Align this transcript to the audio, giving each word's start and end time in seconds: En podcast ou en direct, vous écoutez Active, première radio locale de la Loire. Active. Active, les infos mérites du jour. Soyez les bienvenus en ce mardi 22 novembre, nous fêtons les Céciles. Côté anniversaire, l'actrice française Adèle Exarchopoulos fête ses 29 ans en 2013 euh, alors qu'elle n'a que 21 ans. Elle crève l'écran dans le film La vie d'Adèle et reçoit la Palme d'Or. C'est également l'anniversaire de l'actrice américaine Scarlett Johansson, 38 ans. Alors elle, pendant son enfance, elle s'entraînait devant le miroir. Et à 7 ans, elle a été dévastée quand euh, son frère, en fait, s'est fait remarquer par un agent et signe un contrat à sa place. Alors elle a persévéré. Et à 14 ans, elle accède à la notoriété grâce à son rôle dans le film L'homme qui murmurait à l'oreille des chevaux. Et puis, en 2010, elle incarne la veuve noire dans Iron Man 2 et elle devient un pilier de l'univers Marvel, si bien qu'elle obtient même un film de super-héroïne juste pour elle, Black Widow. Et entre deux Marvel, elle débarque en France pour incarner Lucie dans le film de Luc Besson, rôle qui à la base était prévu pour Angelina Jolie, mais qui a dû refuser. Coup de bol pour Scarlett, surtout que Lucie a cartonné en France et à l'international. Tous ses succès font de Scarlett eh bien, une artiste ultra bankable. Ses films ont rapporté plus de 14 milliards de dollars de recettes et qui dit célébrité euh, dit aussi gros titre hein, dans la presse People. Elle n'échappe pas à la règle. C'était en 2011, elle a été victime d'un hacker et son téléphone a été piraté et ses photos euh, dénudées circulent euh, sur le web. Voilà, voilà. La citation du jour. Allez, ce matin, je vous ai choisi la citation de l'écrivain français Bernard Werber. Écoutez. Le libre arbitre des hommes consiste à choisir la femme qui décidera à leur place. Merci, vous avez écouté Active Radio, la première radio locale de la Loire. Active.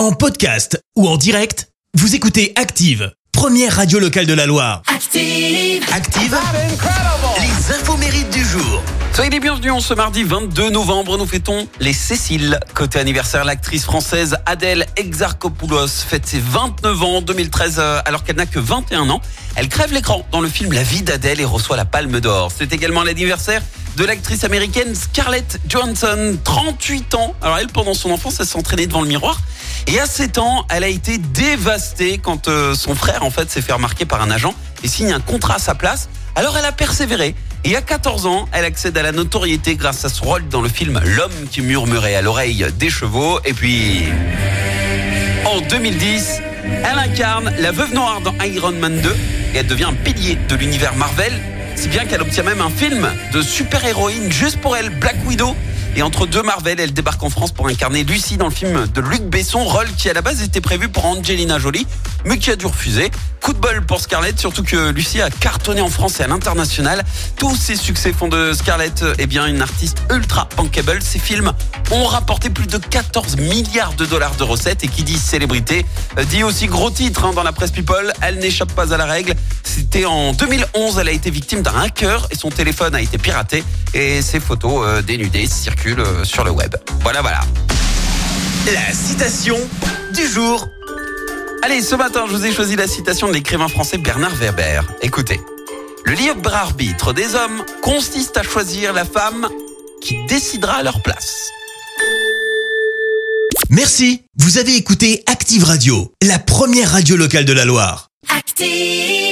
En 0.00 0.12
podcast 0.12 0.82
ou 0.96 1.06
en 1.06 1.18
direct, 1.18 1.68
vous 1.92 2.14
écoutez 2.14 2.54
Active, 2.56 3.12
première 3.32 3.76
radio 3.76 3.98
locale 3.98 4.24
de 4.24 4.32
la 4.32 4.46
Loire. 4.46 4.80
Active. 4.86 5.84
Active, 5.92 6.38
les 7.38 7.74
infos 7.74 7.98
mérites 7.98 8.30
du 8.30 8.42
jour. 8.42 8.82
Soyez 9.12 9.28
les 9.28 9.40
bienvenus 9.40 9.72
en 9.72 9.80
ce 9.80 9.92
mardi 9.92 10.22
22 10.22 10.70
novembre, 10.70 11.18
nous 11.18 11.26
fêtons 11.26 11.68
les 11.80 11.92
Céciles. 11.92 12.58
Côté 12.72 12.98
anniversaire, 12.98 13.44
l'actrice 13.44 13.84
française 13.84 14.38
Adèle 14.46 14.86
Exarchopoulos 14.96 15.88
fête 15.88 16.26
ses 16.26 16.40
29 16.40 17.02
ans 17.02 17.16
en 17.16 17.20
2013 17.20 17.76
euh, 17.78 18.00
alors 18.06 18.24
qu'elle 18.24 18.36
n'a 18.36 18.46
que 18.46 18.58
21 18.58 19.10
ans. 19.10 19.20
Elle 19.54 19.68
crève 19.68 19.92
l'écran 19.92 20.26
dans 20.32 20.40
le 20.40 20.48
film 20.48 20.72
La 20.72 20.82
vie 20.82 21.02
d'Adèle 21.02 21.42
et 21.42 21.44
reçoit 21.44 21.76
la 21.76 21.84
Palme 21.84 22.20
d'Or. 22.20 22.50
C'est 22.56 22.72
également 22.72 23.02
l'anniversaire 23.02 23.60
de 23.98 24.04
l'actrice 24.06 24.44
américaine 24.44 24.94
Scarlett 24.94 25.60
Johansson, 25.68 26.38
38 26.42 27.14
ans. 27.16 27.34
Alors 27.42 27.58
elle, 27.58 27.66
pendant 27.68 27.92
son 27.92 28.10
enfance, 28.10 28.40
elle 28.40 28.46
s'entraînait 28.46 28.86
devant 28.86 29.02
le 29.02 29.08
miroir. 29.08 29.42
Et 29.86 29.98
à 29.98 30.06
7 30.06 30.38
ans, 30.38 30.66
elle 30.70 30.84
a 30.84 30.88
été 30.88 31.18
dévastée 31.18 32.18
quand 32.18 32.48
euh, 32.48 32.74
son 32.74 32.94
frère, 32.94 33.24
en 33.24 33.30
fait, 33.30 33.50
s'est 33.50 33.62
fait 33.62 33.72
remarquer 33.72 34.04
par 34.04 34.22
un 34.22 34.30
agent 34.30 34.54
et 34.82 34.88
signe 34.88 35.12
un 35.12 35.20
contrat 35.20 35.56
à 35.56 35.58
sa 35.58 35.74
place. 35.74 36.08
Alors 36.36 36.56
elle 36.56 36.64
a 36.64 36.72
persévéré. 36.72 37.34
Et 37.64 37.76
à 37.76 37.82
14 37.82 38.26
ans, 38.26 38.48
elle 38.52 38.64
accède 38.64 38.96
à 38.96 39.02
la 39.02 39.12
notoriété 39.12 39.74
grâce 39.76 40.04
à 40.04 40.08
son 40.08 40.24
rôle 40.24 40.48
dans 40.48 40.62
le 40.62 40.68
film 40.68 41.00
L'homme 41.04 41.48
qui 41.50 41.60
murmurait 41.60 42.14
à 42.14 42.22
l'oreille 42.22 42.66
des 42.78 42.88
chevaux. 42.88 43.38
Et 43.44 43.52
puis, 43.52 44.04
en 45.44 45.60
2010, 45.60 46.40
elle 46.64 46.98
incarne 46.98 47.52
la 47.58 47.72
veuve 47.72 47.92
noire 47.92 48.20
dans 48.22 48.34
Iron 48.44 48.72
Man 48.72 49.00
2 49.00 49.16
et 49.54 49.58
elle 49.58 49.66
devient 49.66 49.84
un 49.84 49.94
pilier 49.94 50.38
de 50.48 50.54
l'univers 50.54 50.94
Marvel, 50.94 51.32
si 51.76 51.88
bien 51.88 52.04
qu'elle 52.04 52.22
obtient 52.22 52.44
même 52.44 52.60
un 52.60 52.70
film 52.70 53.10
de 53.32 53.42
super-héroïne 53.42 54.30
juste 54.30 54.58
pour 54.60 54.76
elle, 54.76 54.88
Black 54.90 55.16
Widow. 55.26 55.54
Et 55.96 56.02
entre 56.02 56.26
deux 56.26 56.42
Marvel, 56.42 56.78
elle 56.78 56.92
débarque 56.92 57.22
en 57.22 57.30
France 57.30 57.52
pour 57.52 57.66
incarner 57.66 58.04
Lucie 58.04 58.36
dans 58.36 58.46
le 58.46 58.52
film 58.52 58.86
de 58.86 59.00
Luc 59.00 59.22
Besson, 59.22 59.64
rôle 59.64 59.90
qui 59.96 60.08
à 60.08 60.12
la 60.12 60.22
base 60.22 60.42
était 60.42 60.60
prévu 60.60 60.88
pour 60.88 61.04
Angelina 61.04 61.58
Jolie, 61.58 61.86
mais 62.24 62.38
qui 62.38 62.50
a 62.50 62.56
dû 62.56 62.66
refuser. 62.66 63.10
Coup 63.40 63.54
de 63.54 63.58
bol 63.58 63.80
pour 63.86 64.00
Scarlett, 64.00 64.38
surtout 64.38 64.62
que 64.62 64.90
Lucie 64.90 65.22
a 65.22 65.30
cartonné 65.30 65.80
en 65.80 65.88
France 65.88 66.20
et 66.20 66.24
à 66.24 66.26
l'international. 66.26 67.02
Tous 67.36 67.56
ses 67.56 67.74
succès 67.76 68.12
font 68.12 68.28
de 68.28 68.52
Scarlett 68.52 69.02
eh 69.18 69.26
bien, 69.26 69.46
une 69.46 69.62
artiste 69.62 70.02
ultra 70.12 70.48
bankable. 70.56 71.00
Ses 71.02 71.18
films 71.18 71.52
ont 71.90 72.04
rapporté 72.04 72.50
plus 72.50 72.66
de 72.66 72.76
14 72.76 73.36
milliards 73.36 73.94
de 73.94 74.04
dollars 74.04 74.34
de 74.36 74.42
recettes 74.42 74.84
et 74.84 74.88
qui 74.88 75.02
dit 75.02 75.18
célébrité 75.18 75.86
euh, 76.18 76.24
dit 76.24 76.42
aussi 76.42 76.66
gros 76.66 76.90
titre 76.90 77.24
hein, 77.24 77.32
dans 77.34 77.42
la 77.42 77.52
presse 77.52 77.70
People. 77.70 78.12
Elle 78.20 78.38
n'échappe 78.38 78.72
pas 78.72 78.92
à 78.92 78.96
la 78.96 79.06
règle. 79.06 79.34
C'était 79.64 80.04
en 80.04 80.32
2011, 80.32 80.98
elle 80.98 81.08
a 81.08 81.12
été 81.12 81.30
victime 81.30 81.62
d'un 81.62 81.78
hacker 81.80 82.26
et 82.30 82.36
son 82.36 82.50
téléphone 82.50 82.94
a 82.94 83.00
été 83.00 83.18
piraté 83.18 83.64
et 83.94 84.22
ses 84.22 84.40
photos 84.40 84.84
euh, 84.84 85.02
dénudées 85.02 85.46
circulent 85.46 86.00
euh, 86.00 86.24
sur 86.24 86.44
le 86.44 86.50
web. 86.50 86.74
Voilà, 87.02 87.22
voilà. 87.22 87.40
La 88.66 88.92
citation 88.92 89.56
du 90.14 90.26
jour. 90.26 90.68
Allez, 91.62 91.82
ce 91.82 91.94
matin, 91.94 92.24
je 92.26 92.34
vous 92.34 92.46
ai 92.46 92.52
choisi 92.52 92.74
la 92.74 92.86
citation 92.86 93.28
de 93.28 93.34
l'écrivain 93.34 93.68
français 93.68 93.98
Bernard 93.98 94.34
Werber. 94.36 94.80
Écoutez. 95.02 95.40
Le 96.04 96.12
libre 96.12 96.54
arbitre 96.54 97.12
des 97.12 97.34
hommes 97.34 97.62
consiste 97.82 98.38
à 98.38 98.42
choisir 98.42 98.94
la 98.94 99.04
femme 99.04 99.46
qui 100.00 100.24
décidera 100.26 100.76
à 100.76 100.82
leur 100.82 101.02
place. 101.02 101.50
Merci, 103.68 104.22
vous 104.38 104.56
avez 104.56 104.74
écouté 104.74 105.22
Active 105.26 105.64
Radio, 105.64 106.10
la 106.22 106.38
première 106.38 106.92
radio 106.92 107.16
locale 107.16 107.44
de 107.44 107.52
la 107.52 107.66
Loire. 107.66 108.08
Active. 108.34 109.29